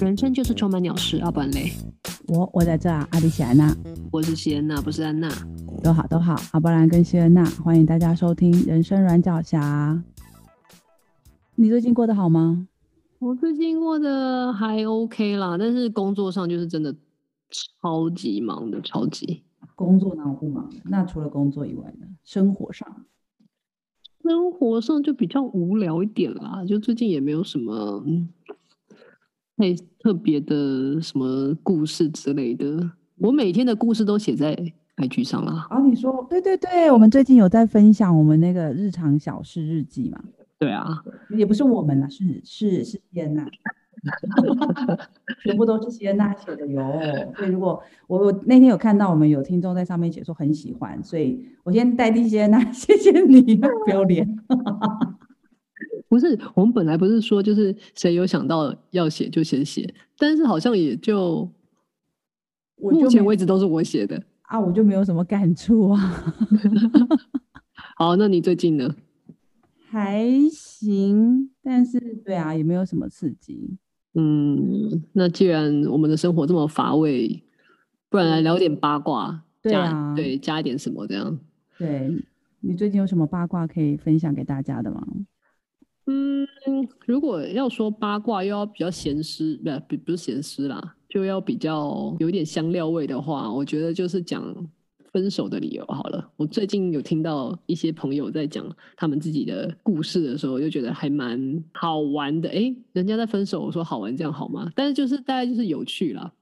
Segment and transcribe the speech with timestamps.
[0.00, 1.72] 人生就是充满鸟事，阿本嘞。
[2.26, 3.74] 我我在这啊，阿里西安娜，
[4.10, 5.28] 我是西安娜，不是安娜。
[5.82, 9.92] 都好都好，阿波兰跟西安娜，欢迎大家收听《人生软脚侠》。
[11.54, 12.66] 你最近过得好吗？
[13.18, 16.94] 我最近过得还 OK 啦，但是工作上就是真的
[17.82, 19.42] 超级忙的，超级。
[19.74, 20.70] 工作哪有不忙？
[20.84, 22.06] 那除了工作以外呢？
[22.24, 23.06] 生活上？
[24.24, 28.02] 生活上就比较无聊一点啦，就最近也没有什么
[29.58, 32.90] 太特别的什么故事之类的。
[33.18, 34.56] 我每天的故事都写在
[34.96, 35.66] IG 上啦。
[35.68, 40.24] 啊，你说对对对，我们最近有在分享我们那个日常小事日记嘛？
[40.58, 41.04] 对啊，
[41.36, 43.46] 也不是我们啦，是是是天呐。
[45.42, 46.82] 全部都是谢娜写的哟，
[47.36, 54.38] 所以如果我我那天有看到我们有听众在上面写说很喜欢，所以我先代替谢娜， 谢谢你， 不要脸。
[56.08, 61.50] 不是，我们本来不是说就是谁有想到要写就先写，但是好像也就，
[62.76, 66.34] 我就目前为止都是我写的啊，我就没有什么感触啊。
[67.96, 68.94] 好，那你最近呢？
[69.90, 73.76] 还行，但是对啊，也没有什么刺激。
[74.14, 77.42] 嗯，那既然我们的生活这么乏味，
[78.08, 81.38] 不然来聊点八卦，对啊，对，加一点什么这样。
[81.78, 82.10] 对，
[82.60, 85.06] 你最近有什么八卦可以分享给大家的吗？
[86.06, 86.46] 嗯，
[87.06, 94.42] 如果要说八卦，又要比较咸湿，不，不是咸湿啦，就要比较有点香料味的话，我觉得就是讲。
[95.14, 102.48] 分手的理由好了，我最近有听到一些朋友在讲他们自己的故事的时候，我就觉得还蛮好玩的。
[102.48, 104.68] 哎，人家在分手，我说好玩，这样好吗？
[104.74, 106.32] 但是就是大概就是有趣啦。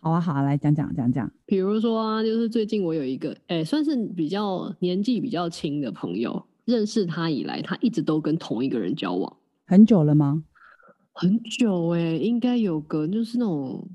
[0.00, 1.28] 好啊，好啊，来讲讲讲讲。
[1.44, 9.36] 比如说啊，就是最近我有一个哎，算是比较年纪比较轻的朋友，认识他以来，他一直都跟同一个人交往。
[9.66, 10.44] 很久了吗？
[11.12, 13.88] 很久哎，应该有个就是那种，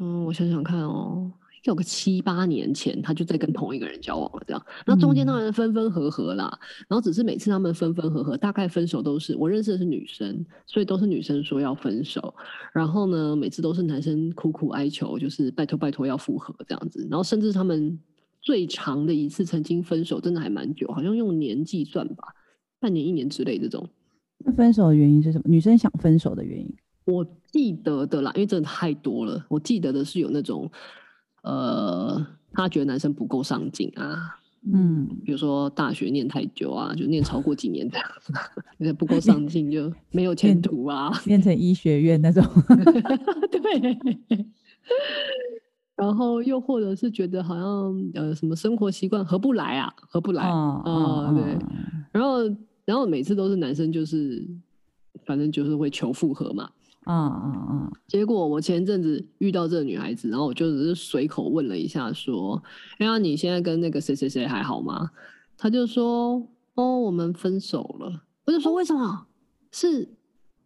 [0.00, 1.30] 嗯，我想想看哦。
[1.64, 4.66] 有个七八年前，他就在跟同一个人交往了，这样。
[4.84, 12.34] 那中间当然分分合合啦，嗯、然后只是每次他们分分合合，大概分手都是我认识的是女生，所以都是女生说要分手。
[12.74, 17.08] 然后呢，每次都是男生苦苦哀求，就是拜托拜托要复合这样子。
[17.10, 17.98] 然后甚至他们
[18.42, 22.24] 最长的一次曾经分手，真的还蛮久，好像用年计算吧，
[22.78, 23.88] 半年一年之类这种。
[24.44, 25.44] 那分手的原因是什么？
[25.46, 26.76] 女生想分手的原因？
[27.06, 29.42] 我记得的啦，因为真的太多了。
[29.48, 30.70] 我记得的是有那种。
[31.44, 34.38] 呃，他觉得男生不够上进啊，
[34.72, 38.06] 嗯，比如说大学念太久啊，就念超过几年这样。
[38.20, 38.32] 子，
[38.78, 42.42] 有点不够上进就没有前途啊， 变成医学院那种，
[43.52, 43.96] 对。
[45.96, 50.42] 然后又或者是觉得好像呃什么生活习惯合不来啊，合不来。
[50.42, 51.56] 啊，对。
[52.10, 52.38] 然后
[52.84, 54.44] 然后每次都是男生就是，
[55.24, 56.68] 反正就是会求复合嘛。
[57.04, 57.92] 啊啊啊！
[58.06, 62.62] 结果我前阵子遇到这个女孩子，然后我就只是随口问了一下，说
[62.98, 65.10] ：“哎呀，你现在跟那个谁谁谁还好吗？”
[65.56, 69.26] 她就说：“哦，我们分手了。”我就说：“为什么？
[69.70, 70.08] 是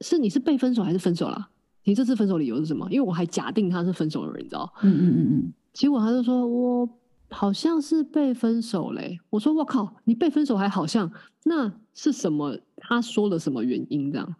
[0.01, 1.49] 是你是被分手还是分手了？
[1.85, 4.73] 你这次分手理由是什么？”因为我还假定他是分手的人，你知道？
[4.83, 5.53] 嗯嗯嗯嗯。
[5.73, 6.89] 结果他就说：“我
[7.31, 11.11] 好像是被分手嘞。”我说：“我靠，你被分手还好像？
[11.45, 12.57] 那是什么？
[12.77, 14.35] 他说了什么原因这样？”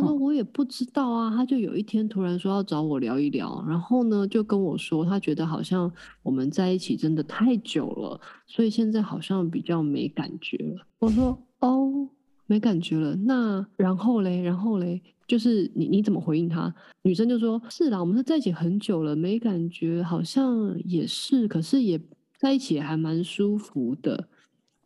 [0.00, 5.90] 他说我也不知道啊，他就有一天突然说要找我聊一聊，然后呢就跟我说他觉得好像
[6.22, 10.86] 我们在一起真的太久了，所以现在好像比较没感觉了。
[10.98, 12.08] 我说哦，
[12.46, 16.74] 没感觉了，那然后嘞，然后嘞，就是你你怎么回应他？
[17.02, 22.00] 女生就说是啦，我们是在一起很久了，没感觉，好像也是，可是也
[22.38, 24.28] 在一起也还蛮舒服的。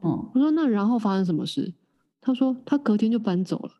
[0.00, 1.72] 哦，我说那然后发生什么事？
[2.20, 3.70] 他说他隔天就搬走了。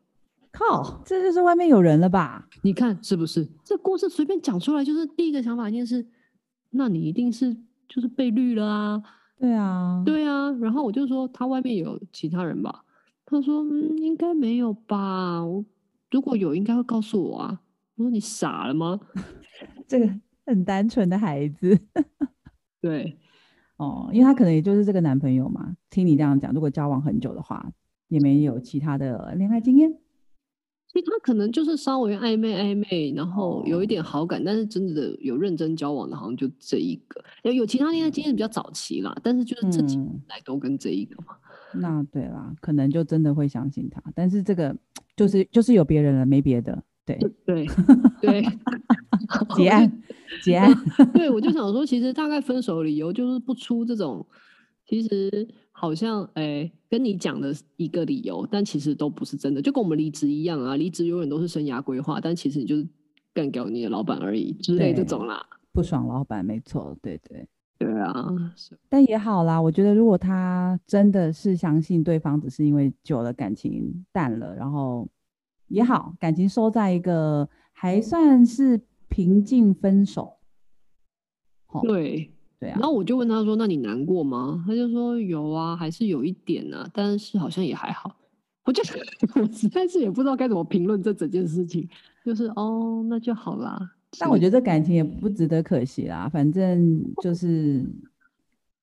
[0.51, 2.47] 靠，这就是外面有人了吧？
[2.63, 3.47] 你看是不是？
[3.63, 6.05] 这故事随便讲出来，就是第一个想法一定是，
[6.71, 7.55] 那你一定是
[7.87, 9.03] 就是被绿了啊？
[9.37, 10.51] 对啊，对啊。
[10.53, 12.83] 然后我就说他外面有其他人吧？
[13.25, 15.45] 他说嗯，应该没有吧？
[15.45, 15.63] 我
[16.09, 17.61] 如果有，应该会告诉我啊。
[17.95, 18.99] 我说你傻了吗？
[19.87, 20.09] 这个
[20.45, 21.79] 很单纯的孩子。
[22.81, 23.17] 对，
[23.77, 25.75] 哦，因为他可能也就是这个男朋友嘛。
[25.89, 27.71] 听你这样讲，如果交往很久的话，
[28.07, 29.93] 也没有其他的恋爱经验。
[30.91, 37.23] 所以他可能就是稍微暧昧暧昧，然后有一点好感，但是真的有认真交往的，好像就这一个。
[37.43, 41.37] 有有其他恋爱经验比较早期啦，但是就是这几年来都跟这一个嘛。
[41.73, 44.01] 嗯、那对啦，可能就真的会相信他。
[44.15, 44.75] 但是这个
[45.15, 46.83] 就是就是有别人了，没别的。
[47.05, 47.67] 对对
[48.19, 48.43] 对，
[49.55, 50.01] 结案
[50.43, 50.73] 结案。
[51.13, 54.25] 对，我就想说，其实大概分手理由就是不出这种，
[54.87, 55.47] 其实。
[55.79, 62.85] 好像哎、欸，跟你讲的一个理由，但其实都不是真的，就跟我们离职一样啊，离职永远都是生涯规划，但其实你就是
[63.33, 65.41] 干掉你的老板而已之类这种啦。
[65.71, 67.47] 不爽老板，没错，对对
[67.77, 68.27] 对啊。
[68.89, 75.07] 但也好啦，我觉得如果他真的是相信对方，只是因为久了感情淡了，然后
[75.69, 80.39] 也好，感情收在一个还算是平静分手。
[81.83, 82.33] 对。
[82.59, 88.15] 对啊，然后我就问他说：“那你难过吗？”他就说：“有啊，还是有一点啊，但是好像也还好。”
[88.65, 88.83] 我就
[89.41, 91.87] 我实在是也不知道该怎么评论这整件事情，
[92.23, 93.79] 就是哦，那就好啦。
[94.19, 97.85] 但我觉得这感情也不值得可惜啦，反正就是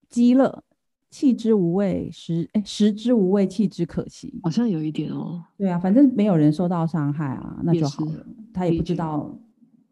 [0.08, 0.62] 积乐，
[1.11, 4.40] 弃之无味，食哎食之无味，弃之可惜。
[4.43, 5.44] 好像有一点哦。
[5.56, 8.12] 对啊，反正没有人受到伤害啊，那就好了。
[8.12, 8.25] 也
[8.55, 9.38] 他也不知道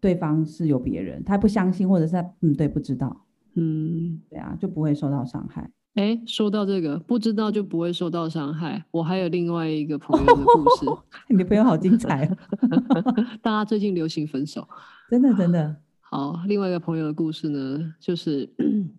[0.01, 3.25] 对方是有别人，他不相信，或者是他嗯对不知道。
[3.55, 5.71] 嗯，对啊，就不会受到伤害。
[5.95, 8.85] 哎，说到这个，不知道就不会受到伤害。
[8.91, 10.87] 我还有另外一个朋友的故事，
[11.31, 12.37] 你的朋友好精彩哦。
[13.41, 14.69] 大家最近流行分手，
[15.09, 15.77] 真的真的。
[16.01, 18.49] 好，另外一个朋友的故事呢，就是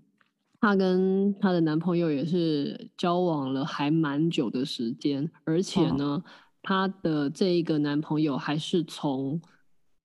[0.61, 6.23] 她跟她的男朋友也是交往了还蛮久的时间，而且呢，
[6.61, 9.41] 她的这一个男朋友还是从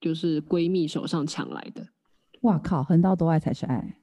[0.01, 1.87] 就是闺蜜手上抢来的。
[2.41, 3.97] 哇靠，横刀夺爱才是爱。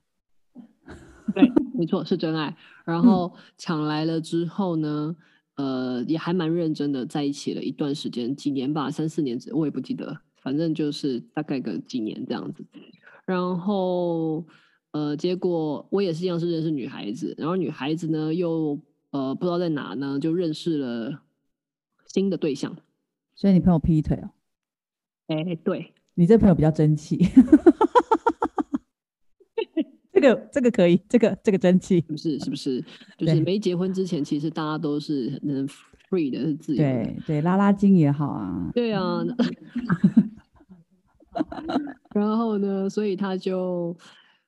[1.38, 2.56] 对，没错，是真爱。
[2.84, 5.16] 然后抢来了之后呢，
[5.56, 12.66] 呃，也还蛮认真的在一起了一段时间，几年吧，三四年，我也不记得，反正就是大概个几年这样子。
[13.25, 14.45] 然后，
[14.92, 18.80] 呃，结果我也是一样是认识女孩子，然后女孩子呢又
[19.12, 21.22] 呃不知道在哪呢，就认识了
[22.07, 22.75] 新的对象。
[23.36, 24.31] 所以你朋友劈腿哦？
[25.28, 27.18] 哎，对，你这朋友比较争气。
[30.19, 32.40] 这个这个可以，这个这个争气，是不是？
[32.40, 32.84] 是不是？
[33.19, 35.68] 就是没结婚之前，其实大家都是能
[36.10, 36.90] free 的，是自由的。
[36.90, 38.72] 对对，拉拉筋也好啊。
[38.74, 39.24] 对啊。
[42.16, 43.96] 然后呢，所以他就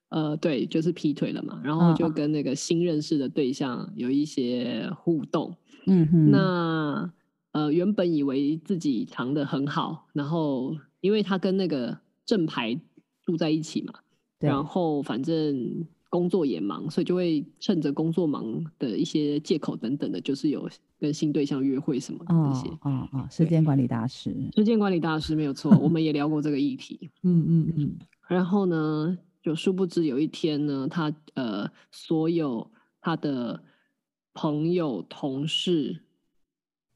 [0.09, 1.61] 呃，对，就是劈腿了嘛。
[1.63, 5.55] 然后就跟那个新认识的对象有一些互动。
[5.85, 6.31] 嗯哼。
[6.31, 7.13] 那
[7.51, 12.79] 呃，原本以为自己藏的很好，然后因为他跟那个正牌
[13.23, 13.93] 住在一起嘛。
[14.39, 22.69] 然后反正工作也忙，所以就会趁着工作忙的一些借口等等的，就是有跟新对象约会什么的这些。
[22.81, 27.09] 哦哦，时间管理大师，时间管理大师没有错， 我们也聊过这个议题。
[27.23, 27.97] 嗯嗯嗯。
[28.27, 32.71] 然后呢，就殊不知有一天呢，他呃，所有
[33.01, 33.61] 他的
[34.33, 36.01] 朋友同事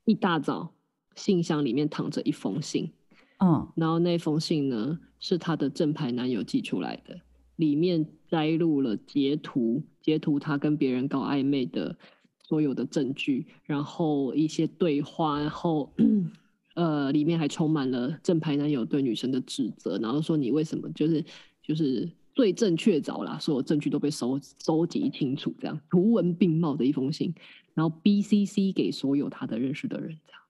[0.05, 0.73] 一大早
[1.15, 2.91] 信箱里面躺着一封信。
[3.39, 3.67] 嗯。
[3.75, 7.19] 然后那封信呢，是他的正牌男友寄出来的。
[7.55, 11.95] 里面摘录了截图，截图他跟别人搞暧昧的
[12.43, 15.93] 所有的证据，然后一些对话，然后
[16.75, 21.23] 呃，里面还充满了正牌男友对女生的指责，然后说你为什么就是
[21.61, 27.33] 就是罪证确凿啦，所有证据都被收收集清楚，这样图文并茂的一封信，
[27.75, 30.42] 然后 BCC 给所有他的认识的人，这样。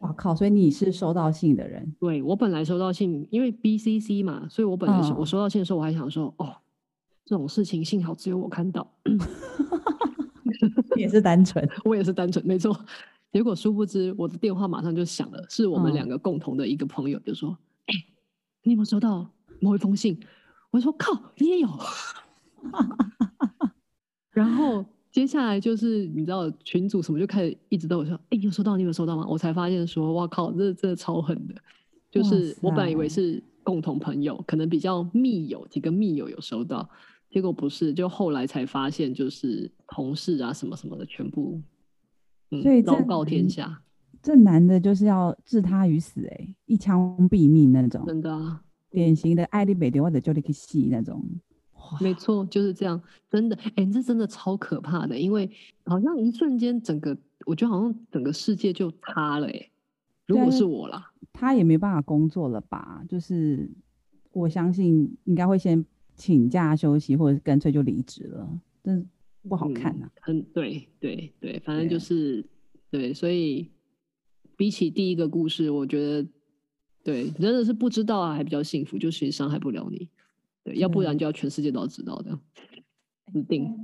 [0.00, 0.34] 哇靠！
[0.34, 1.94] 所以你是收到信的人？
[1.98, 6.56] 对，我本来收到信，因为 BCC 嘛，所以我本来我收到信的时候，我还想说，哦，
[7.24, 8.90] 这种事情幸好只有我看到。
[10.96, 12.74] 也是单纯， 我也是单纯，没错。
[13.32, 17.50] 结果殊不知，我的电话马上就响了，是我们两个共同的一个朋友，就说
[17.86, 18.06] ：“哎、嗯欸，
[18.64, 19.30] 你有没有收到
[19.60, 20.18] 某一封信？”
[20.72, 21.68] 我说：“靠，你也有。
[24.32, 24.84] ”然后。
[25.10, 28.76] 接下来就是你知道群主什么就开始一直都有说，哎，你有收到？
[28.76, 29.26] 你有收到吗？
[29.28, 31.54] 我才发现说，哇靠，这这超狠的。
[32.10, 36.88] 就是我本来以为是共同朋友，可能比较密友，几个密友有收到，
[37.28, 41.60] 结果不是，就后来才发现就是同事啊什么什么的全部，
[42.50, 43.82] 嗯，所以昭告天下。
[44.22, 51.24] 这男的就是要置他于死，哎，一枪毙命那种，真的啊，典型的爱你北点或者就你去死那种。
[52.00, 55.50] 没错，就是这样，真的，哎，这真的超可怕的，因为
[55.84, 57.16] 好像一瞬间，整个
[57.46, 59.70] 我觉得好像整个世界就塌了，哎，
[60.26, 63.02] 如果是我啦，他也没办法工作了吧？
[63.08, 63.68] 就是
[64.32, 69.08] 我相信应该会先请假休息，或者干脆就离职了，真
[69.48, 70.12] 不好看呐、啊。
[70.22, 72.42] 很、嗯、对对对，反正就是
[72.90, 73.70] 对，对，所以
[74.56, 76.28] 比起第一个故事，我觉得
[77.02, 80.08] 对，真的是不知道啊，还比较幸福，就其实伤害不了你。
[80.70, 82.38] 对，要不然就要全世界都要知道的，
[83.32, 83.74] 一定。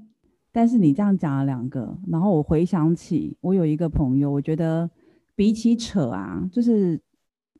[0.52, 4.88] 但是你这样讲了两个，然后我回想起我有一个朋友，我觉得
[5.34, 6.98] 比起扯啊，就是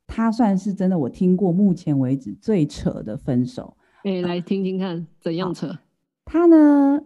[0.07, 3.77] 他算是真的我听过目前为止最扯的分手。
[4.05, 5.77] 哎、欸，来听听看怎样扯。
[6.25, 7.01] 他呢，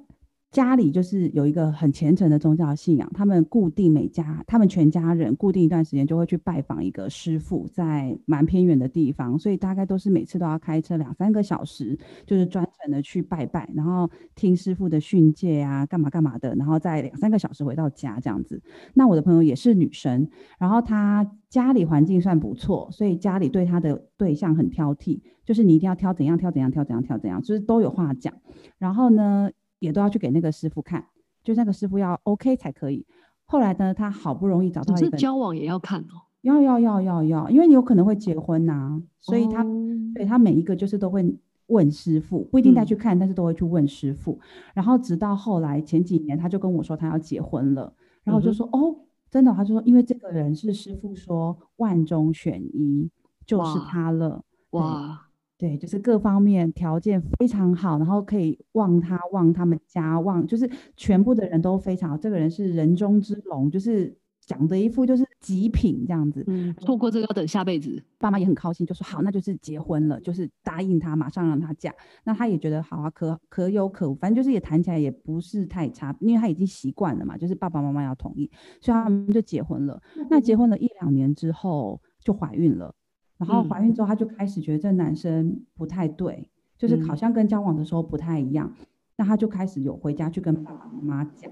[0.51, 18.61] 家里就是有一个很虔诚的宗教信仰，他们固定每家，他们全家人固定一段时间就会去拜访一个师傅，在蛮偏远的地方，所以大概都是每次都要开车两三个小时，就是专程的去拜拜，然后听师傅的训诫啊，干嘛干嘛的，然后再两三个小时回到家这样子。
[18.95, 20.29] 那我的朋友也是女生，
[20.59, 28.35] 然后她家里环境算不错，所以家里对她的对象很挑剔，就是你一定要挑怎样挑怎样挑怎样挑怎样，就是都有话讲。
[28.79, 29.49] 然后呢，
[29.81, 31.05] 也都要去给那个师傅看，
[31.43, 33.05] 就那个师傅要 OK 才可以。
[33.45, 44.39] 后来呢，他好不容易找到一个，交往也要看哦，要要要要要，因为你有可能会结婚呐、啊，所以他、哦、对他每一个就是都会问师傅，不一定再去看、嗯，但是都会去问师傅。
[44.73, 48.97] 然后直到后来前几年，他就跟我说他要结婚了，然后我就说、嗯、哦，
[49.31, 53.11] 真的，他就说因为这个人是师傅说万中选一，
[53.45, 55.27] 就是他了，哇。
[55.61, 62.17] 哇对，就是各方面条件非常好，然后可以望他望他们家望，就是全部的人都非常好。
[62.17, 66.43] 这个人是人中之龙，就是讲的一副就是极品这样子。
[66.47, 68.03] 嗯，错过这个要等下辈子。
[68.19, 71.95] 爸妈也很高兴，就说好，那就是结婚了，就是答应他，马上让他嫁。
[72.25, 78.51] 那他也觉得好啊，可可有可无，反正就是也谈起来也不是太差，因为他已经习惯了嘛，就是爸爸妈妈要同意，
[78.81, 80.01] 所以他们就结婚了。
[80.17, 82.95] 嗯、那结婚了一两年之后就怀孕了。
[83.41, 86.47] 然后怀孕之后，她就开始觉得这男生不太对，嗯、
[86.79, 88.73] 就是好像跟交往的时候不太一样。
[88.79, 91.51] 嗯、那她就开始有回家去跟爸爸妈妈讲，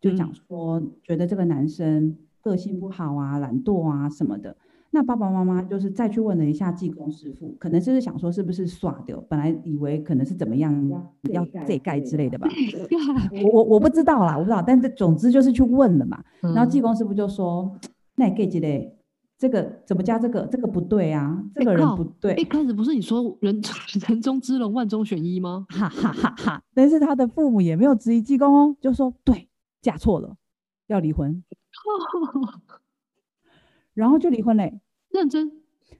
[0.00, 4.56] 就讲说觉得这个男生个性不好啊、懒惰啊什么的。
[4.92, 10.72] 那爸爸妈妈就是再去问了一下技工师傅，可能就是想说是不是耍掉，本来以为可能是怎么样
[11.24, 12.48] 要这盖之类的吧。
[13.44, 16.24] 我我我不知道啦，我不知道，但是总之就是去问了嘛。
[16.40, 17.78] 嗯、然后技工师傅就说
[18.16, 18.95] ：“那盖之类。”
[19.38, 20.46] 这个怎么加这个？
[20.46, 22.34] 这个不对啊，这个人不对。
[22.36, 23.60] 一开始不是你说人
[24.08, 25.66] 人中之龙，万中选一吗？
[25.68, 26.62] 哈哈哈哈！
[26.74, 29.50] 但是他的父母也没有质疑济公哦，就说对，
[29.82, 30.36] 嫁错了，
[30.86, 31.44] 要离婚。
[33.92, 35.52] 然后就离婚嘞， 认真。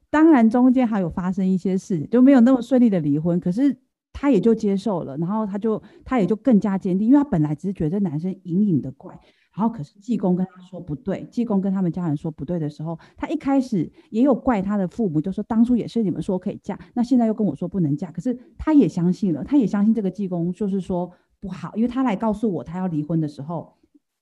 [0.08, 3.38] 当然中间还有发生一些事，就没有那么顺利的离婚。
[3.38, 3.76] 可是
[4.14, 9.20] 他也就接受了，然后他就他也就更加坚定，因为他本来只是觉得男生隐隐的怪。
[9.56, 18.12] 然后可是济公跟他说不对，济公跟他们家人说不对的时候，他一开始也有怪他的父母，就说当初也是你们说可以嫁，那现在又跟我说不能嫁。
[18.12, 21.10] 可是他也相信了，他也相信这个济公就是说
[21.40, 23.74] 不好，因为他来告诉我他要离婚的时候，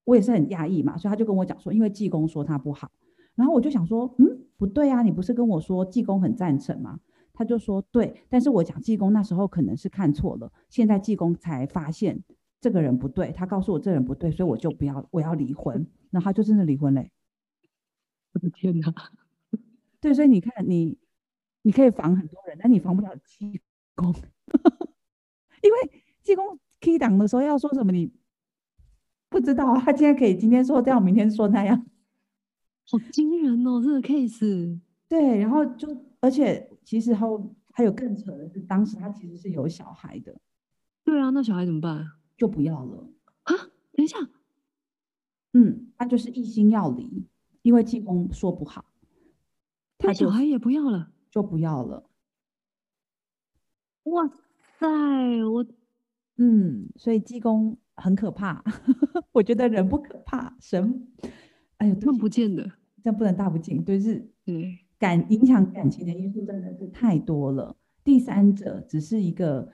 [0.04, 2.88] 我也是很讶异嘛，所以他就跟我讲说，因为济公说他不好。
[3.34, 7.00] 然后我就想说，嗯，不对啊，你不是跟我说济公很赞成吗？
[7.32, 12.22] 他就说对，但是我讲济公那时候可能是看错了，现在济公才发现。
[12.64, 15.86] 这个人不对，他告诉我这人不对，所以我就不要，我要离婚。
[16.08, 17.10] 那他就真的离婚嘞！
[18.32, 18.90] 我的天哪！
[20.00, 20.96] 对，所以你看，你
[21.60, 23.60] 你可以防很多人，但你防不了济
[23.94, 24.14] 公，
[25.60, 28.10] 因为济公 key 档的时候要说什么，你
[29.28, 29.76] 不知道。
[29.76, 31.84] 他今天可以今天说这样，明天说那样，
[32.90, 33.82] 好惊人哦！
[33.84, 34.80] 这个 case。
[35.06, 40.34] 对，然后就而且其实还有还有更扯的是，当时他其实是有小孩的。
[41.04, 42.06] 对啊，那小孩怎么办？
[42.36, 43.08] 就不要了
[43.44, 43.54] 啊！
[43.92, 44.18] 等一下，
[45.52, 47.26] 嗯，他就是一心要离，
[47.62, 48.84] 因为济公说不好，
[49.98, 52.10] 他小孩也不要了，就不要了。
[54.04, 54.28] 哇
[54.78, 55.64] 塞，我，
[56.36, 58.62] 嗯，所以济公很可怕。
[59.32, 61.08] 我觉得人不可怕，神，
[61.78, 62.72] 哎呦，看不见的，
[63.02, 67.76] 这不能大不敬，就是嗯，感影响感情的因素真的是太多了。
[68.02, 69.72] 第三者只是一个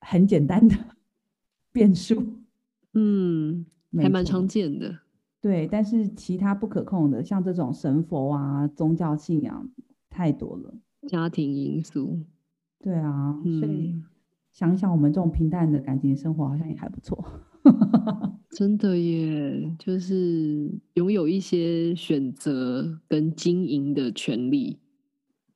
[0.00, 0.95] 很简单的。
[1.76, 2.24] 变数，
[2.94, 3.66] 嗯，
[3.98, 4.98] 还蛮常见的，
[5.42, 5.68] 对。
[5.70, 9.68] 但是其他不可控的，像这种神佛啊、宗教信仰
[10.08, 10.72] 太多了，
[11.06, 12.18] 家庭因素，
[12.80, 13.38] 对啊。
[13.44, 13.94] 嗯、所以
[14.54, 17.22] 想想我们这种平淡的感情生活，好像也还不错。
[18.48, 24.78] 真的耶，就是拥有一些选择跟经营的权利。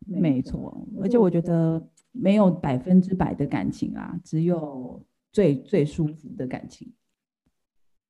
[0.07, 5.03] 没错，而且我觉得没有百分之百的感情啊，只有。
[5.33, 6.93] 最最舒服的感情，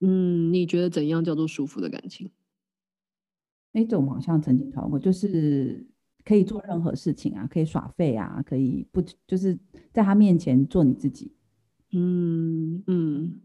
[0.01, 2.31] 嗯，你觉得怎样叫做舒服的感情？
[3.73, 5.87] 那种好像曾经讨论过，就是
[6.25, 9.59] 可以做任何事情啊，可以耍废啊，可以不就是
[9.93, 11.33] 在他面前做你自己。
[11.93, 13.41] 嗯嗯，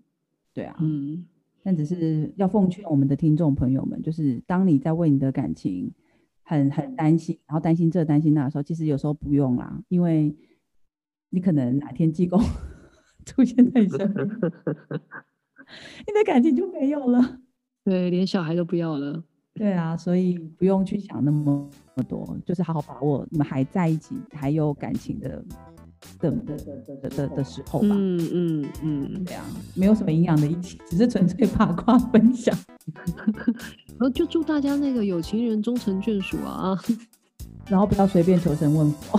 [0.54, 1.26] 对啊，嗯，
[1.62, 5.92] 但只是要奉劝我们的听众朋友们，就是当你在为你的感情
[6.44, 10.36] 很很担心，然后担心这担心那的时候，其实有时候不用啦，因为
[11.30, 12.40] 你可能哪天济公。
[13.26, 14.28] 出现在你身边，
[16.08, 17.40] 你的感情就没有了。
[17.84, 19.24] 对，连小孩都不要了。
[19.54, 25.44] 对啊，所以不用去想那么那么多，就是好好把握你们还在一起还有感情的
[26.20, 27.88] 的的的的的的时候吧。
[27.92, 32.54] 嗯嗯嗯，这样没有什么营养的一起，只是纯粹八卦分享。
[33.88, 36.78] 然 后就祝大家那个有情人终成眷属啊！
[37.70, 39.18] 然后不要随便求神问佛。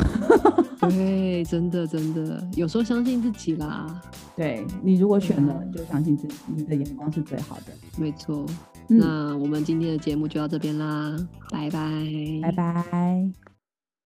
[0.89, 4.01] 对，真的真的，有时候相信自己啦。
[4.37, 7.73] 对，你如果选了，就相信自己，你的眼光是最好的。
[7.97, 8.45] 没错。
[8.89, 11.17] 嗯、那我们今天的节目就到这边啦，
[11.51, 11.91] 拜拜，
[12.43, 13.56] 拜拜。